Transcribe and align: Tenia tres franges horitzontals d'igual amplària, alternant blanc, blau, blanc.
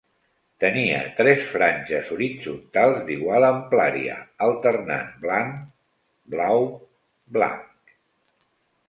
Tenia 0.63 0.99
tres 1.17 1.41
franges 1.49 2.07
horitzontals 2.15 3.03
d'igual 3.09 3.45
amplària, 3.49 4.15
alternant 4.47 5.13
blanc, 5.27 5.61
blau, 6.37 6.65
blanc. 7.37 7.95